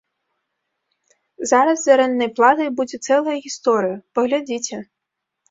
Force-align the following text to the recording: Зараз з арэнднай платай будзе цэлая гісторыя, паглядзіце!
Зараз 1.51 1.77
з 1.83 1.87
арэнднай 1.97 2.29
платай 2.39 2.69
будзе 2.81 2.97
цэлая 3.07 3.37
гісторыя, 3.45 4.01
паглядзіце! 4.19 4.83